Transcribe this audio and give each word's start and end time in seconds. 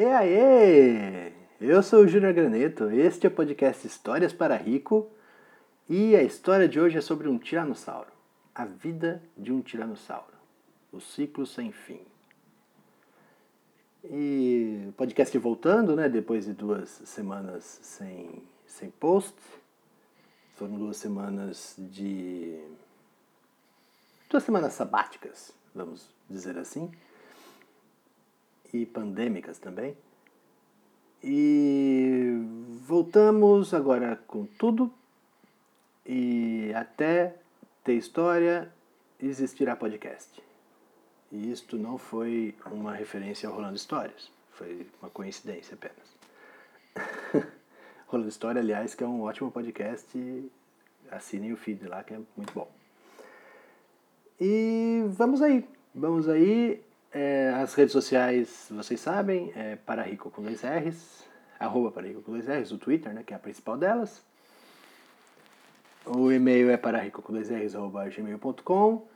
E 0.00 0.04
aí? 0.06 1.30
Eu 1.60 1.82
sou 1.82 2.04
o 2.04 2.08
Júnior 2.08 2.32
Graneto, 2.32 2.90
este 2.90 3.26
é 3.26 3.28
o 3.28 3.30
podcast 3.30 3.86
Histórias 3.86 4.32
para 4.32 4.56
Rico 4.56 5.10
e 5.86 6.16
a 6.16 6.22
história 6.22 6.66
de 6.66 6.80
hoje 6.80 6.96
é 6.96 7.02
sobre 7.02 7.28
um 7.28 7.36
tiranossauro. 7.36 8.10
A 8.54 8.64
vida 8.64 9.22
de 9.36 9.52
um 9.52 9.60
tiranossauro. 9.60 10.32
O 10.90 11.02
ciclo 11.02 11.44
sem 11.44 11.70
fim. 11.70 12.00
E 14.04 14.86
o 14.88 14.92
podcast 14.92 15.36
voltando, 15.36 15.94
né? 15.94 16.08
Depois 16.08 16.46
de 16.46 16.54
duas 16.54 16.88
semanas 17.04 17.78
sem, 17.82 18.42
sem 18.66 18.90
post. 18.92 19.36
Foram 20.54 20.78
duas 20.78 20.96
semanas 20.96 21.74
de. 21.76 22.58
duas 24.30 24.44
semanas 24.44 24.72
sabáticas, 24.72 25.52
vamos 25.74 26.08
dizer 26.26 26.56
assim. 26.56 26.90
E 28.72 28.86
pandêmicas 28.86 29.58
também. 29.58 29.96
E 31.22 32.32
voltamos 32.86 33.74
agora 33.74 34.16
com 34.26 34.46
tudo. 34.46 34.92
E 36.06 36.72
até 36.74 37.36
ter 37.84 37.94
história, 37.94 38.72
existirá 39.20 39.76
podcast. 39.76 40.42
E 41.30 41.52
isto 41.52 41.76
não 41.76 41.98
foi 41.98 42.54
uma 42.66 42.94
referência 42.94 43.48
ao 43.48 43.54
Rolando 43.54 43.76
Histórias, 43.76 44.30
foi 44.52 44.86
uma 45.00 45.10
coincidência 45.10 45.74
apenas. 45.74 46.16
Rolando 48.08 48.28
História, 48.28 48.60
aliás, 48.60 48.94
que 48.94 49.04
é 49.04 49.06
um 49.06 49.22
ótimo 49.22 49.50
podcast, 49.50 50.50
assinem 51.10 51.52
o 51.52 51.56
feed 51.56 51.86
lá 51.86 52.02
que 52.02 52.14
é 52.14 52.20
muito 52.36 52.52
bom. 52.52 52.68
E 54.40 55.04
vamos 55.10 55.40
aí, 55.42 55.64
vamos 55.94 56.28
aí. 56.28 56.82
É, 57.12 57.52
as 57.56 57.74
redes 57.74 57.92
sociais, 57.92 58.68
vocês 58.70 59.00
sabem, 59.00 59.52
é 59.56 59.76
para 59.76 60.02
Rico 60.02 60.30
com 60.30 60.42
dois 60.42 60.62
R's, 60.62 61.24
arroba 61.58 61.90
para 61.90 62.06
Rico 62.06 62.22
com 62.22 62.32
dois 62.32 62.46
R's, 62.46 62.70
o 62.70 62.78
Twitter, 62.78 63.12
né, 63.12 63.22
que 63.24 63.32
é 63.32 63.36
a 63.36 63.40
principal 63.40 63.76
delas. 63.76 64.22
O 66.04 66.32
e-mail 66.32 66.70
é 66.70 66.76
para 66.76 66.98
rico 66.98 67.20
com 67.20 67.32
dois 67.32 67.50
R's, 67.50 67.74
arroba 67.74 68.08
gmail.com. 68.08 69.06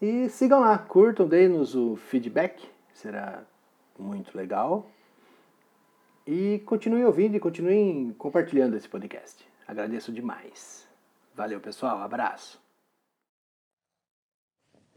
E 0.00 0.28
sigam 0.28 0.60
lá, 0.60 0.76
curtam, 0.76 1.26
deem-nos 1.26 1.74
o 1.74 1.96
feedback, 1.96 2.68
será 2.92 3.42
muito 3.98 4.36
legal. 4.36 4.90
E 6.26 6.60
continuem 6.66 7.04
ouvindo 7.04 7.36
e 7.36 7.40
continuem 7.40 8.14
compartilhando 8.18 8.76
esse 8.76 8.88
podcast. 8.88 9.48
Agradeço 9.66 10.12
demais. 10.12 10.86
Valeu, 11.34 11.60
pessoal. 11.60 12.02
Abraço. 12.02 12.67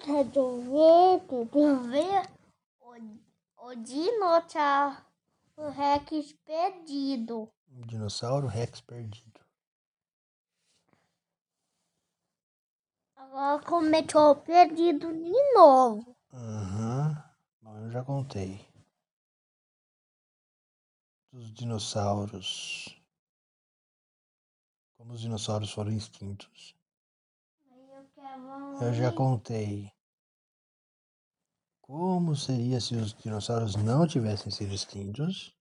Quero 0.04 0.62
ver, 0.64 1.28
quero 1.28 1.84
ver 1.84 2.30
o, 2.80 3.68
o 3.68 3.76
dinossauro 3.76 4.90
Rex 5.70 6.34
perdido. 6.44 7.52
Dinossauro 7.68 8.48
Rex 8.48 8.82
perdido. 8.82 9.40
Agora 13.16 13.64
começou 13.64 14.36
perdido 14.38 15.14
de 15.14 15.54
novo. 15.54 16.18
Aham. 16.34 17.24
Bom, 17.62 17.78
eu 17.78 17.92
já 17.92 18.04
contei. 18.04 18.68
Dos 21.32 21.54
dinossauros. 21.54 23.00
Como 24.98 25.14
os 25.14 25.22
dinossauros 25.22 25.72
foram 25.72 25.92
extintos. 25.92 26.76
Eu 28.82 28.94
já 28.94 29.12
contei. 29.12 29.92
Como 31.82 32.36
seria 32.36 32.82
se 32.82 32.96
os 32.96 33.14
dinossauros 33.14 33.76
não 33.76 34.08
tivessem 34.08 34.52
sido 34.52 34.74
extintos? 34.74 35.56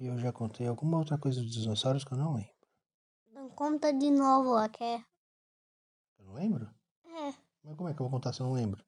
E 0.00 0.06
eu 0.06 0.18
já 0.18 0.32
contei 0.32 0.66
alguma 0.66 0.98
outra 0.98 1.18
coisa 1.18 1.40
dos 1.40 1.52
dinossauros 1.52 2.04
que 2.04 2.12
eu 2.12 2.18
não 2.18 2.34
lembro. 2.34 2.54
Não 3.32 3.48
conta 3.50 3.92
de 3.92 4.10
novo, 4.10 4.56
quer? 4.70 5.04
Eu 6.18 6.24
não 6.24 6.34
lembro? 6.34 6.70
É. 7.04 7.34
Mas 7.62 7.76
como 7.76 7.88
é 7.88 7.94
que 7.94 8.00
eu 8.00 8.08
vou 8.08 8.10
contar 8.10 8.32
se 8.32 8.40
eu 8.40 8.46
não 8.46 8.54
lembro? 8.54 8.84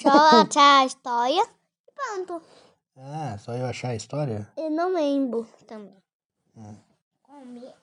Só 0.00 0.10
achar 0.42 0.80
a 0.80 0.86
história 0.86 1.42
e 1.86 1.92
pronto. 1.92 2.42
Ah, 2.96 3.38
só 3.38 3.54
eu 3.54 3.66
achar 3.66 3.90
a 3.90 3.96
história? 3.96 4.52
Eu 4.56 4.70
não 4.70 4.92
lembro 4.94 5.46
também. 5.66 6.01
Hum. 6.54 6.76
Comer. 7.22 7.74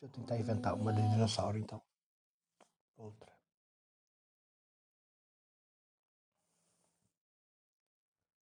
Deixa 0.00 0.02
eu 0.02 0.08
tentar 0.08 0.38
inventar 0.38 0.74
uma 0.74 0.92
de 0.92 1.02
dinossauro 1.02 1.58
então. 1.58 1.82
Outra. 2.96 3.32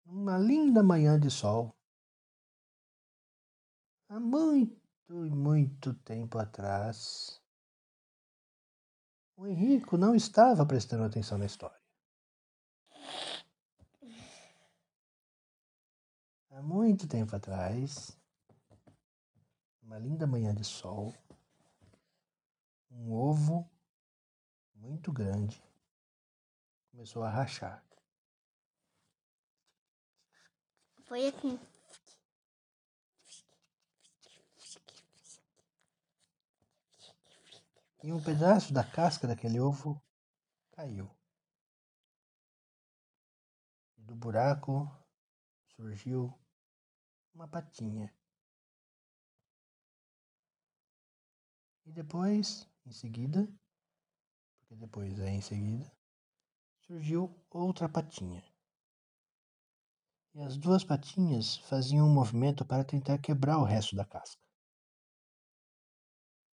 Uma 0.04 0.38
linda 0.38 0.82
manhã 0.82 1.18
de 1.18 1.30
sol. 1.30 1.74
Há 4.08 4.20
muito 4.20 4.80
e 5.08 5.30
muito 5.30 5.94
tempo 5.94 6.38
atrás. 6.38 7.40
O 9.36 9.46
Henrico 9.46 9.96
não 9.96 10.14
estava 10.14 10.64
prestando 10.64 11.04
atenção 11.04 11.36
na 11.36 11.46
história. 11.46 11.76
Há 16.50 16.62
muito 16.62 17.06
tempo 17.06 17.36
atrás, 17.36 18.16
uma 19.86 19.98
linda 20.00 20.26
manhã 20.26 20.52
de 20.52 20.64
sol, 20.64 21.14
um 22.90 23.12
ovo 23.12 23.70
muito 24.74 25.12
grande 25.12 25.62
começou 26.90 27.22
a 27.22 27.30
rachar. 27.30 27.84
Foi 31.04 31.28
aqui. 31.28 31.60
E 38.02 38.12
um 38.12 38.22
pedaço 38.22 38.72
da 38.74 38.82
casca 38.82 39.28
daquele 39.28 39.60
ovo 39.60 40.02
caiu. 40.72 41.08
E 43.96 44.02
do 44.02 44.16
buraco 44.16 44.90
surgiu 45.76 46.36
uma 47.32 47.46
patinha. 47.46 48.12
E 51.86 51.92
depois, 51.92 52.68
em 52.84 52.90
seguida, 52.90 53.48
porque 54.58 54.74
depois 54.74 55.16
é 55.20 55.30
em 55.30 55.40
seguida, 55.40 55.90
surgiu 56.80 57.32
outra 57.48 57.88
patinha. 57.88 58.44
E 60.34 60.42
as 60.42 60.56
duas 60.56 60.84
patinhas 60.84 61.56
faziam 61.58 62.08
um 62.08 62.12
movimento 62.12 62.64
para 62.64 62.84
tentar 62.84 63.18
quebrar 63.18 63.58
o 63.58 63.64
resto 63.64 63.94
da 63.94 64.04
casca. 64.04 64.42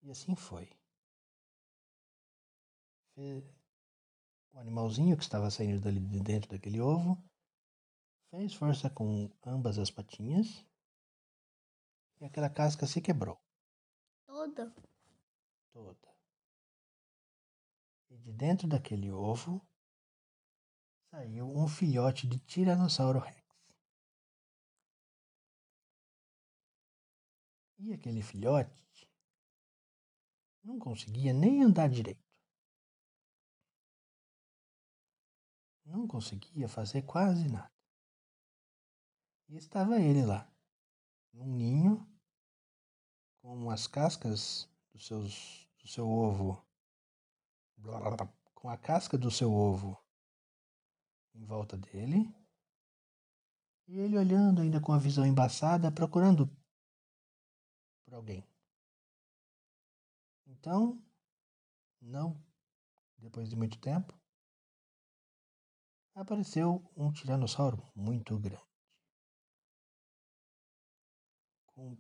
E 0.04 0.12
assim 0.12 0.36
foi. 0.36 0.70
O 3.18 4.60
animalzinho 4.60 5.18
que 5.18 5.24
estava 5.24 5.50
saindo 5.50 5.82
dali 5.82 6.00
de 6.00 6.20
dentro 6.22 6.52
daquele 6.52 6.80
ovo 6.80 7.18
fez 8.30 8.54
força 8.54 8.88
com 8.90 9.32
ambas 9.46 9.80
as 9.80 9.90
patinhas 9.90 10.64
e 12.22 12.26
aquela 12.26 12.50
casca 12.50 12.86
se 12.86 13.02
quebrou 13.02 13.40
Toda. 14.26 14.74
Toda. 15.74 16.16
E 18.10 18.18
de 18.18 18.32
dentro 18.32 18.68
daquele 18.68 19.12
ovo 19.12 19.60
saiu 21.10 21.46
um 21.46 21.68
filhote 21.68 22.28
de 22.28 22.40
Tiranossauro 22.40 23.20
Rex. 23.20 23.44
E 27.80 27.92
aquele 27.92 28.22
filhote 28.22 28.72
não 30.64 30.80
conseguia 30.80 31.34
nem 31.34 31.64
andar 31.64 31.90
direito. 31.90 32.24
Não 35.84 36.08
conseguia 36.08 36.70
fazer 36.70 37.02
quase 37.02 37.50
nada. 37.52 37.72
E 39.50 39.58
estava 39.58 40.00
ele 40.00 40.26
lá, 40.26 40.50
num 41.34 41.54
ninho, 41.54 42.08
com 43.42 43.70
as 43.70 43.86
cascas 43.86 44.73
seus, 45.06 45.68
do 45.80 45.88
seu 45.88 46.08
ovo, 46.08 46.66
com 48.54 48.70
a 48.70 48.78
casca 48.78 49.18
do 49.18 49.30
seu 49.30 49.52
ovo 49.54 50.02
em 51.36 51.44
volta 51.44 51.78
dele, 51.78 52.34
e 53.88 54.00
ele 54.00 54.18
olhando 54.18 54.62
ainda 54.62 54.80
com 54.80 54.94
a 54.94 54.98
visão 54.98 55.26
embaçada, 55.26 55.92
procurando 55.92 56.48
por 58.06 58.14
alguém. 58.14 58.48
Então, 60.46 61.04
não 62.02 62.42
depois 63.18 63.50
de 63.50 63.56
muito 63.56 63.80
tempo, 63.80 64.14
apareceu 66.14 66.92
um 66.96 67.12
tiranossauro 67.12 67.82
muito 67.96 68.38
grande. 68.38 68.64
Com 71.68 71.98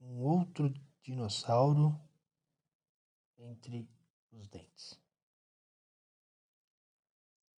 um 0.00 0.22
outro 0.22 0.72
dinossauro 1.02 2.00
entre 3.38 3.88
os 4.30 4.48
dentes. 4.48 5.00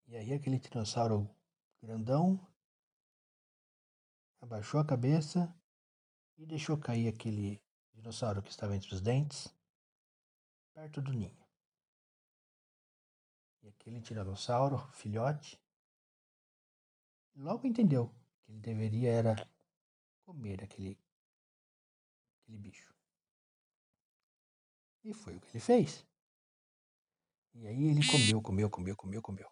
E 0.06 0.16
aí 0.16 0.32
aquele 0.32 0.58
dinossauro 0.58 1.28
grandão 1.82 2.40
abaixou 4.40 4.80
a 4.80 4.84
cabeça 4.84 5.54
e 6.36 6.46
deixou 6.46 6.78
cair 6.78 7.08
aquele 7.08 7.62
dinossauro 7.92 8.42
que 8.42 8.50
estava 8.50 8.74
entre 8.74 8.92
os 8.94 9.00
dentes 9.00 9.54
perto 10.72 11.00
do 11.00 11.12
ninho. 11.12 11.44
E 13.62 13.68
aquele 13.68 14.00
tiranossauro, 14.00 14.78
filhote, 14.92 15.58
logo 17.34 17.66
entendeu 17.66 18.14
que 18.42 18.52
ele 18.52 18.60
deveria 18.60 19.10
era 19.10 19.50
comer 20.24 20.62
aquele, 20.62 20.98
aquele 22.42 22.58
bicho. 22.58 22.93
E 25.04 25.12
foi 25.12 25.36
o 25.36 25.40
que 25.40 25.48
ele 25.48 25.60
fez. 25.60 26.04
E 27.54 27.66
aí 27.66 27.84
ele 27.84 28.00
comeu, 28.10 28.42
comeu, 28.42 28.70
comeu, 28.70 28.96
comeu, 28.96 29.22
comeu. 29.22 29.50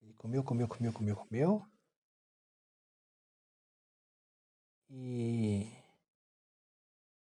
Ele 0.00 0.14
comeu, 0.14 0.42
comeu, 0.42 0.66
comeu, 0.68 0.92
comeu, 0.92 1.16
comeu. 1.16 1.66
E 4.90 5.70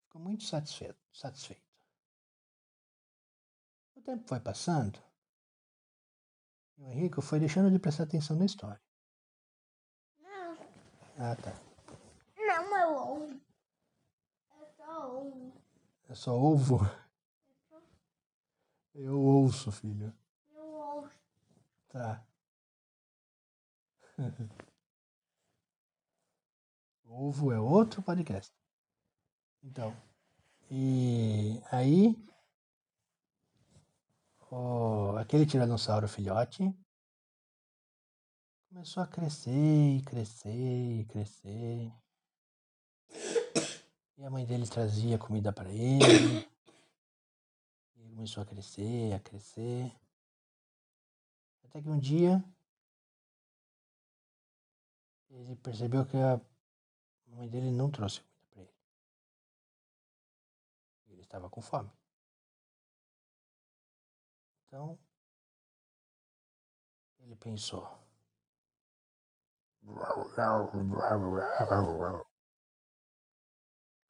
ficou 0.03 0.21
muito 0.21 0.43
satisfeito, 0.43 0.99
satisfeito. 1.13 1.65
O 3.95 4.01
tempo 4.01 4.27
foi 4.27 4.39
passando 4.39 5.01
e 6.77 6.83
o 6.83 6.87
Henrique 6.89 7.21
foi 7.21 7.39
deixando 7.39 7.71
de 7.71 7.79
prestar 7.79 8.03
atenção 8.03 8.37
na 8.37 8.45
história. 8.45 8.81
Não, 10.19 10.57
Ah, 11.17 11.35
tá. 11.35 11.53
não 12.37 12.75
é 12.77 12.87
ovo. 12.87 13.41
É 14.51 14.65
só 14.75 15.17
ovo. 15.17 15.53
É 16.09 16.15
só 16.15 16.33
ovo? 16.33 16.79
Eu 18.95 19.19
ouço, 19.19 19.71
filho. 19.71 20.13
Eu 20.55 20.63
ouço. 20.63 21.19
Tá. 21.89 22.25
Ovo 27.05 27.51
é 27.51 27.59
outro 27.59 28.01
podcast. 28.01 28.51
Então, 29.63 29.95
e 30.69 31.61
aí, 31.71 32.15
o, 34.51 35.15
aquele 35.17 35.45
tiranossauro 35.45 36.07
filhote 36.07 36.73
começou 38.69 39.03
a 39.03 39.07
crescer 39.07 39.97
e 39.97 40.01
crescer 40.03 40.99
e 41.01 41.05
crescer. 41.05 41.91
E 44.17 44.25
a 44.25 44.29
mãe 44.31 44.45
dele 44.45 44.67
trazia 44.67 45.19
comida 45.19 45.53
para 45.53 45.69
ele. 45.69 46.39
E 47.95 48.01
ele 48.01 48.15
começou 48.15 48.41
a 48.41 48.45
crescer, 48.45 49.13
a 49.13 49.19
crescer. 49.19 49.95
Até 51.63 51.81
que 51.81 51.89
um 51.89 51.99
dia 51.99 52.43
ele 55.29 55.55
percebeu 55.57 56.03
que 56.03 56.17
a 56.17 56.41
mãe 57.27 57.47
dele 57.47 57.69
não 57.69 57.91
trouxe 57.91 58.21
comida 58.21 58.47
para 58.49 58.61
ele. 58.61 58.73
Ele 61.09 61.21
estava 61.21 61.47
com 61.47 61.61
fome. 61.61 61.91
Então 64.65 64.97
ele 67.19 67.35
pensou. 67.35 67.87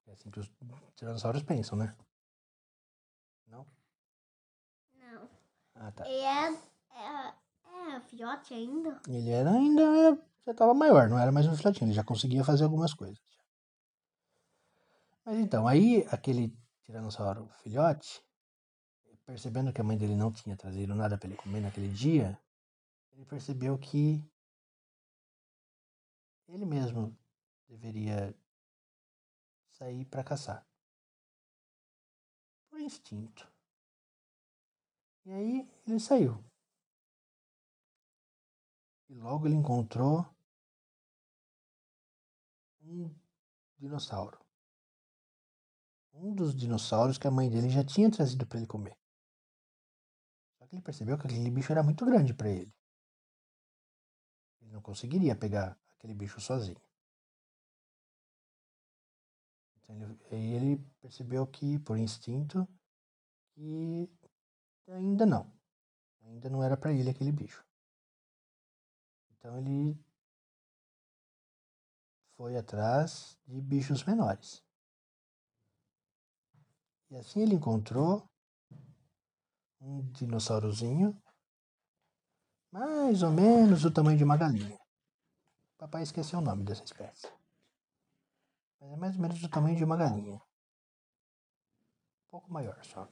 É 0.07 0.13
assim 0.13 0.31
que 0.31 0.39
os 0.39 0.49
tiranossauros 0.95 1.43
pensam, 1.43 1.77
né? 1.77 1.95
Não? 3.47 3.67
Não. 4.95 5.29
Ah, 5.75 5.91
tá. 5.91 6.07
E 6.07 6.19
é, 6.19 6.53
é, 6.53 7.95
é 7.95 7.99
filhote 8.01 8.53
ainda? 8.53 9.01
Ele 9.07 9.29
era 9.29 9.51
ainda. 9.51 10.15
Já 10.45 10.53
estava 10.53 10.73
maior, 10.73 11.09
não 11.09 11.19
era 11.19 11.31
mais 11.31 11.45
um 11.45 11.55
filhotinho, 11.55 11.89
ele 11.89 11.95
já 11.95 12.05
conseguia 12.05 12.43
fazer 12.43 12.63
algumas 12.63 12.93
coisas. 12.93 13.19
Mas 15.25 15.39
então, 15.39 15.67
aí 15.67 16.07
aquele 16.09 16.57
tiranossauro 16.83 17.49
filhote, 17.61 18.23
percebendo 19.25 19.73
que 19.73 19.81
a 19.81 19.83
mãe 19.83 19.97
dele 19.97 20.15
não 20.15 20.31
tinha 20.31 20.55
trazido 20.55 20.95
nada 20.95 21.17
para 21.17 21.27
ele 21.27 21.35
comer 21.35 21.59
naquele 21.59 21.89
dia, 21.89 22.39
ele 23.11 23.25
percebeu 23.25 23.77
que 23.77 24.23
ele 26.47 26.65
mesmo 26.65 27.13
deveria 27.67 28.33
sair 29.77 30.05
para 30.05 30.23
caçar. 30.23 30.65
Por 32.69 32.79
instinto. 32.79 33.49
E 35.25 35.31
aí 35.31 35.69
ele 35.85 35.99
saiu. 35.99 36.43
E 39.09 39.13
logo 39.13 39.45
ele 39.45 39.55
encontrou 39.55 40.25
um 42.81 43.13
dinossauro. 43.77 44.43
Um 46.13 46.33
dos 46.33 46.55
dinossauros 46.55 47.17
que 47.17 47.27
a 47.27 47.31
mãe 47.31 47.49
dele 47.49 47.69
já 47.69 47.83
tinha 47.83 48.09
trazido 48.09 48.47
para 48.47 48.57
ele 48.57 48.67
comer. 48.67 48.97
Só 50.57 50.65
que 50.65 50.75
ele 50.75 50.81
percebeu 50.81 51.17
que 51.17 51.27
aquele 51.27 51.51
bicho 51.51 51.71
era 51.71 51.83
muito 51.83 52.03
grande 52.03 52.33
para 52.33 52.49
ele. 52.49 52.73
Ele 54.59 54.71
não 54.71 54.81
conseguiria 54.81 55.35
pegar 55.35 55.79
aquele 55.95 56.15
bicho 56.15 56.41
sozinho. 56.41 56.81
Ele, 59.89 60.17
ele 60.29 60.77
percebeu 61.01 61.47
que, 61.47 61.79
por 61.79 61.97
instinto, 61.97 62.67
que 63.53 64.09
ainda 64.87 65.25
não. 65.25 65.51
Ainda 66.23 66.49
não 66.49 66.61
era 66.61 66.75
para 66.75 66.93
ele 66.93 67.09
aquele 67.09 67.31
bicho. 67.31 67.65
Então 69.31 69.57
ele 69.57 69.97
foi 72.35 72.57
atrás 72.57 73.37
de 73.47 73.61
bichos 73.61 74.03
menores. 74.03 74.63
E 77.09 77.15
assim 77.15 77.41
ele 77.41 77.55
encontrou 77.55 78.29
um 79.79 80.01
dinossaurozinho, 80.11 81.19
mais 82.71 83.23
ou 83.23 83.31
menos 83.31 83.83
do 83.83 83.91
tamanho 83.91 84.17
de 84.17 84.23
uma 84.23 84.35
galinha. 84.35 84.77
Papai 85.77 86.03
esqueceu 86.03 86.39
o 86.39 86.41
nome 86.41 86.63
dessa 86.63 86.83
espécie. 86.83 87.27
Mas 88.79 88.91
é 88.91 88.95
mais 88.95 89.15
ou 89.15 89.21
menos 89.21 89.39
do 89.39 89.49
tamanho 89.49 89.75
de 89.75 89.83
uma 89.83 89.97
galinha. 89.97 90.35
Um 90.35 92.29
pouco 92.29 92.51
maior 92.51 92.83
só. 92.83 93.07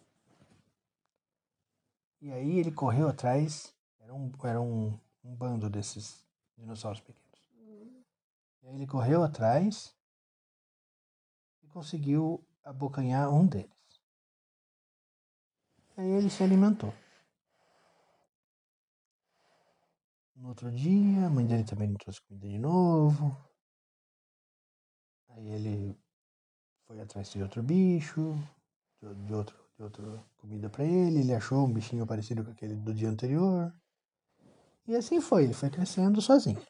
E 2.22 2.32
aí 2.32 2.60
ele 2.60 2.72
correu 2.72 3.08
atrás. 3.08 3.76
Era 4.00 4.14
um, 4.14 4.32
era 4.44 4.62
um, 4.62 5.00
um 5.24 5.36
bando 5.36 5.70
desses 5.70 6.26
dinossauros 6.58 7.02
pequenos. 7.02 7.26
E 7.58 8.68
aí 8.68 8.76
ele 8.76 8.88
correu 8.88 9.24
atrás 9.24 9.96
e 11.64 11.68
conseguiu 11.68 12.44
abocanhar 12.64 13.32
um 13.32 13.46
deles. 13.46 13.72
Aí 15.98 16.08
ele 16.08 16.30
se 16.30 16.44
alimentou. 16.44 16.94
No 20.36 20.50
outro 20.50 20.72
dia, 20.72 21.28
a 21.28 21.30
mãe 21.30 21.46
dele 21.46 21.64
também 21.64 21.88
não 21.88 21.96
trouxe 21.96 22.22
comida 22.22 22.48
de 22.48 22.60
novo. 22.60 23.36
Aí 25.36 25.50
ele 25.50 26.00
foi 26.88 27.02
atrás 27.02 27.30
de 27.30 27.44
outro 27.44 27.62
bicho, 27.62 28.36
de, 29.02 29.14
de 29.26 29.34
outro, 29.34 29.58
de 29.76 29.84
outra 29.84 30.24
comida 30.38 30.70
para 30.70 30.86
ele. 30.86 31.20
Ele 31.20 31.34
achou 31.34 31.66
um 31.66 31.74
bichinho 31.74 32.08
parecido 32.08 32.44
com 32.44 32.52
aquele 32.52 32.74
do 32.76 32.94
dia 32.94 33.10
anterior. 33.10 33.74
E 34.88 34.96
assim 34.96 35.20
foi, 35.20 35.44
ele 35.44 35.54
foi 35.54 35.70
crescendo 35.70 36.22
sozinho. 36.22 36.62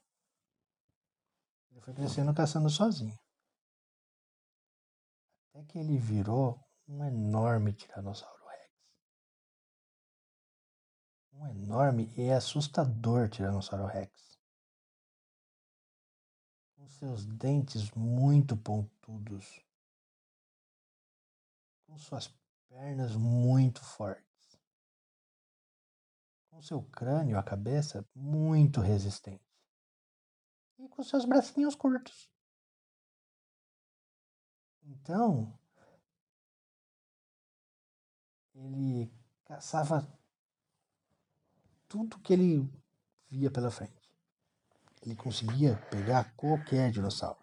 Ele 1.71 1.81
foi 1.81 1.93
crescendo 1.93 2.33
caçando 2.33 2.69
sozinho. 2.69 3.17
Até 5.49 5.63
que 5.65 5.77
ele 5.77 5.97
virou 5.97 6.59
um 6.87 7.03
enorme 7.05 7.71
tiranossauro 7.73 8.45
rex. 8.47 8.71
Um 11.33 11.47
enorme 11.47 12.11
e 12.17 12.31
assustador 12.31 13.29
tiranossauro 13.29 13.85
rex. 13.85 14.34
Com 16.85 16.89
seus 16.89 17.25
dentes 17.25 17.89
muito 17.91 18.55
pontudos. 18.55 19.59
Com 21.87 21.97
suas 21.97 22.27
pernas 22.69 23.15
muito 23.15 23.83
fortes. 23.83 24.59
Com 26.51 26.61
seu 26.61 26.83
crânio, 26.83 27.39
a 27.39 27.43
cabeça, 27.43 28.07
muito 28.13 28.81
resistente. 28.81 29.43
E 30.77 30.87
com 30.87 31.01
seus 31.01 31.25
bracinhos 31.25 31.73
curtos. 31.73 32.29
Então, 34.83 35.57
ele 38.53 39.11
caçava 39.43 40.07
tudo 41.87 42.19
que 42.19 42.33
ele 42.33 42.71
via 43.27 43.49
pela 43.49 43.71
frente. 43.71 44.04
Ele 45.05 45.15
conseguia 45.15 45.75
pegar 45.91 46.33
qualquer 46.35 46.91
dinossauro. 46.91 47.37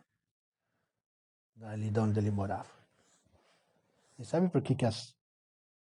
Ali 1.62 1.92
de 1.92 2.00
onde 2.00 2.18
ele 2.18 2.30
morava. 2.30 2.68
E 4.18 4.24
sabe 4.24 4.48
por 4.48 4.60
que, 4.60 4.74
que 4.74 4.84
as 4.84 5.16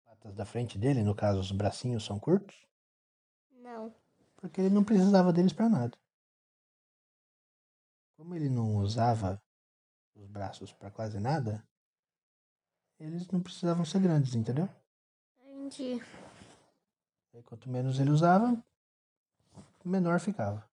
patas 0.05 0.36
da 0.36 0.45
frente 0.45 0.77
dele, 0.77 1.03
no 1.03 1.15
caso 1.15 1.39
os 1.39 1.53
bracinhos, 1.53 2.03
são 2.03 2.19
curtos? 2.19 2.67
Não. 3.50 3.95
Porque 4.36 4.59
ele 4.59 4.69
não 4.69 4.83
precisava 4.83 5.31
deles 5.31 5.53
para 5.53 5.69
nada. 5.69 5.98
Como 8.17 8.36
ele 8.36 8.50
não 8.50 8.75
usava 8.75 9.41
os 10.13 10.27
braços 10.27 10.74
para 10.74 10.91
quase 10.91 11.17
nada, 11.17 11.65
eles 13.00 13.25
não 13.29 13.41
precisavam 13.41 13.86
ser 13.86 14.01
grandes, 14.01 14.36
entendeu? 14.36 14.67
Entendi. 15.41 16.03
Aí, 17.33 17.41
quanto 17.43 17.69
menos 17.69 18.01
ele 18.01 18.09
usava, 18.09 18.62
menor 19.86 20.19
ficava. 20.19 20.68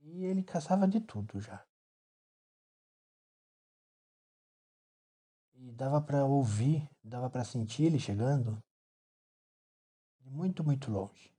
E 0.00 0.24
ele 0.24 0.42
caçava 0.42 0.88
de 0.88 1.00
tudo 1.00 1.40
já. 1.40 1.66
E 5.54 5.70
dava 5.72 6.00
para 6.00 6.24
ouvir, 6.24 6.88
dava 7.04 7.28
para 7.28 7.44
sentir 7.44 7.84
ele 7.84 7.98
chegando 7.98 8.62
de 10.20 10.30
muito, 10.30 10.64
muito 10.64 10.90
longe. 10.90 11.34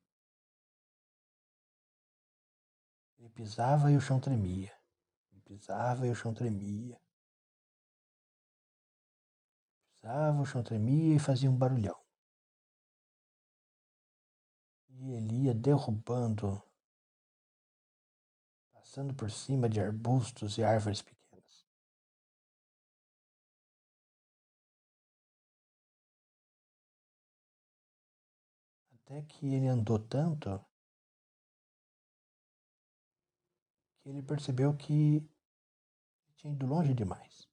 Ele 3.18 3.30
pisava 3.30 3.92
e 3.92 3.98
o 3.98 4.02
chão 4.02 4.20
tremia. 4.20 4.76
Ele 5.32 5.42
pisava 5.42 6.08
e 6.08 6.12
o 6.12 6.16
chão 6.16 6.34
tremia. 6.34 7.00
Pisava, 10.02 10.42
o 10.42 10.46
chão 10.46 10.64
tremia 10.64 11.16
e 11.16 11.20
fazia 11.20 11.50
um 11.50 11.56
barulhão. 11.56 12.00
E 14.90 15.12
ele 15.12 15.46
ia 15.46 15.54
derrubando, 15.54 16.62
passando 18.92 19.14
por 19.14 19.32
cima 19.32 19.70
de 19.70 19.80
arbustos 19.80 20.58
e 20.58 20.64
árvores 20.66 21.02
pequenas. 21.02 21.66
Até 28.96 29.22
que 29.22 29.46
ele 29.46 29.70
andou 29.70 29.98
tanto 29.98 30.60
que 34.02 34.10
ele 34.10 34.22
percebeu 34.22 34.76
que 34.76 35.26
tinha 36.36 36.52
ido 36.52 36.66
longe 36.66 36.94
demais. 36.94 37.48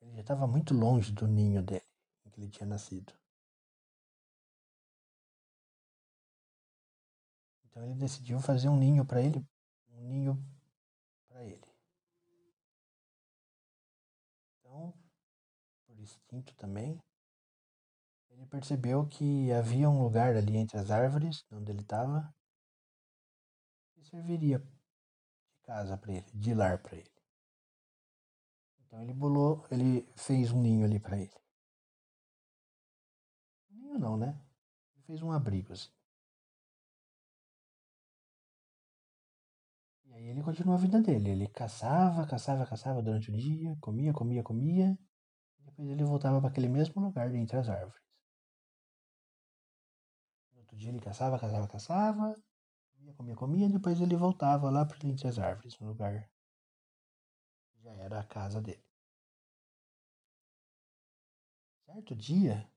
Ele 0.00 0.14
já 0.14 0.22
estava 0.22 0.44
muito 0.48 0.74
longe 0.74 1.12
do 1.12 1.28
ninho 1.28 1.62
dele, 1.62 1.86
em 2.26 2.30
que 2.30 2.40
ele 2.40 2.50
tinha 2.50 2.66
nascido. 2.66 3.12
Então 7.78 7.86
ele 7.88 8.00
decidiu 8.00 8.40
fazer 8.40 8.68
um 8.68 8.76
ninho 8.76 9.04
para 9.04 9.22
ele, 9.22 9.38
um 9.90 10.02
ninho 10.02 10.44
para 11.28 11.44
ele. 11.44 11.64
Então, 14.58 14.92
por 15.86 15.96
instinto 16.00 16.52
também, 16.56 17.00
ele 18.30 18.44
percebeu 18.46 19.06
que 19.06 19.52
havia 19.52 19.88
um 19.88 20.02
lugar 20.02 20.34
ali 20.34 20.56
entre 20.56 20.76
as 20.76 20.90
árvores, 20.90 21.44
onde 21.52 21.70
ele 21.70 21.82
estava, 21.82 22.34
que 23.94 24.02
serviria 24.02 24.58
de 24.58 25.60
casa 25.62 25.96
para 25.96 26.14
ele, 26.14 26.26
de 26.34 26.54
lar 26.54 26.82
para 26.82 26.96
ele. 26.96 27.12
Então 28.80 29.00
ele 29.00 29.14
bolou, 29.14 29.64
ele 29.70 30.02
fez 30.16 30.50
um 30.50 30.60
ninho 30.60 30.84
ali 30.84 30.98
para 30.98 31.16
ele. 31.16 31.38
Ninho 33.70 34.00
não, 34.00 34.16
né? 34.16 34.36
Ele 34.96 35.02
fez 35.04 35.22
um 35.22 35.30
abrigo 35.30 35.72
assim. 35.72 35.96
Aí 40.18 40.28
ele 40.28 40.42
continuou 40.42 40.74
a 40.76 40.80
vida 40.80 41.00
dele. 41.00 41.30
Ele 41.30 41.48
caçava, 41.48 42.26
caçava, 42.26 42.66
caçava 42.66 43.02
durante 43.02 43.30
o 43.30 43.36
dia, 43.36 43.76
comia, 43.80 44.12
comia, 44.12 44.42
comia. 44.42 44.98
Depois 45.60 45.88
ele 45.88 46.04
voltava 46.04 46.40
para 46.40 46.50
aquele 46.50 46.68
mesmo 46.68 47.00
lugar 47.00 47.32
entre 47.34 47.56
as 47.56 47.68
árvores. 47.68 48.02
No 50.52 50.58
outro 50.60 50.76
dia 50.76 50.90
ele 50.90 51.00
caçava, 51.00 51.38
caçava, 51.38 51.68
caçava. 51.68 52.36
Comia, 52.92 53.14
comia, 53.14 53.36
comia. 53.36 53.68
Depois 53.68 54.00
ele 54.00 54.16
voltava 54.16 54.70
lá 54.70 54.84
para 54.84 54.98
entre 55.06 55.28
as 55.28 55.38
árvores, 55.38 55.78
no 55.78 55.88
lugar 55.88 56.28
que 57.70 57.80
já 57.80 57.92
era 57.92 58.20
a 58.20 58.24
casa 58.24 58.60
dele. 58.60 58.84
Certo 61.86 62.14
dia, 62.14 62.70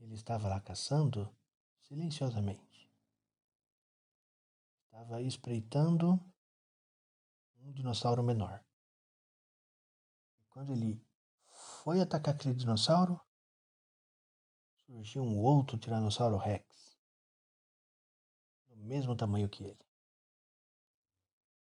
ele 0.00 0.14
estava 0.14 0.48
lá 0.48 0.60
caçando 0.60 1.34
silenciosamente. 1.80 2.71
Estava 4.92 5.22
espreitando 5.22 6.20
um 7.56 7.72
dinossauro 7.72 8.22
menor. 8.22 8.62
E 10.38 10.44
quando 10.50 10.72
ele 10.72 11.02
foi 11.48 11.98
atacar 12.02 12.34
aquele 12.34 12.54
dinossauro, 12.54 13.18
surgiu 14.84 15.22
um 15.22 15.38
outro 15.38 15.78
Tiranossauro 15.78 16.36
Rex, 16.36 16.98
do 18.68 18.76
mesmo 18.76 19.16
tamanho 19.16 19.48
que 19.48 19.64
ele. 19.64 19.86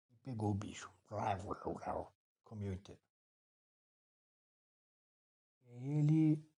E 0.09 0.17
pegou 0.17 0.49
o 0.49 0.55
bicho. 0.55 0.91
Comeu 2.43 2.73
inteiro. 2.73 3.01
Aí 5.67 5.99
ele 5.99 6.51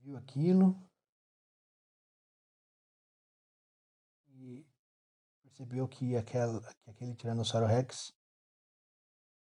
viu 0.00 0.18
aquilo 0.18 0.91
percebeu 5.62 5.88
que, 5.88 6.22
que 6.24 6.38
aquele 6.90 7.14
Tiranossauro 7.14 7.66
Rex, 7.66 8.12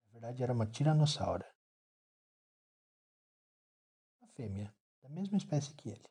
na 0.06 0.12
verdade, 0.12 0.42
era 0.42 0.52
uma 0.52 0.66
tiranossaura. 0.66 1.52
Uma 4.20 4.28
fêmea, 4.28 4.72
da 5.02 5.08
mesma 5.08 5.36
espécie 5.36 5.74
que 5.74 5.90
ele. 5.90 6.08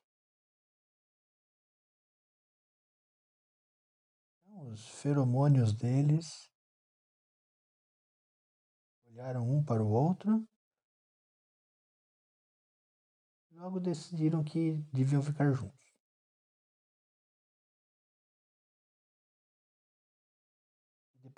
Então, 4.45 4.71
os 4.71 4.85
feromônios 5.01 5.73
deles 5.73 6.51
olharam 9.05 9.49
um 9.49 9.63
para 9.63 9.81
o 9.81 9.89
outro 9.89 10.45
logo 13.51 13.79
decidiram 13.79 14.43
que 14.43 14.73
deviam 14.91 15.21
ficar 15.21 15.53
juntos. 15.53 15.82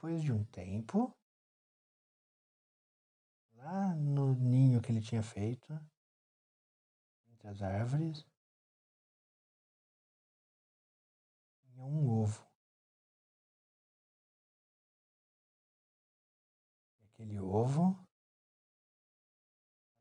Depois 0.06 0.22
de 0.22 0.32
um 0.32 0.44
tempo, 0.46 1.12
lá 3.56 3.96
no 3.96 4.36
ninho 4.36 4.80
que 4.80 4.92
ele 4.92 5.02
tinha 5.02 5.24
feito, 5.24 5.74
entre 7.28 7.48
as 7.48 7.64
árvores, 7.64 8.24
tinha 11.64 11.84
um 11.84 12.08
ovo. 12.08 12.48
E 17.00 17.06
aquele 17.06 17.40
ovo 17.40 17.98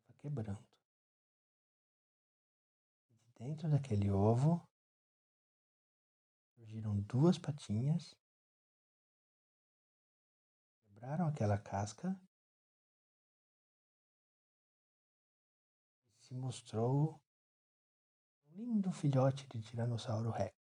estava 0.02 0.18
quebrando. 0.18 0.68
E 3.08 3.14
de 3.14 3.30
dentro 3.38 3.70
daquele 3.70 4.10
ovo 4.10 4.62
surgiram 6.54 7.00
duas 7.00 7.38
patinhas 7.38 8.14
quebraram 11.04 11.26
aquela 11.26 11.58
casca 11.58 12.18
e 16.18 16.24
se 16.24 16.34
mostrou 16.34 17.20
um 18.46 18.56
lindo 18.56 18.90
filhote 18.90 19.46
de 19.48 19.60
Tiranossauro 19.60 20.30
Rex. 20.30 20.63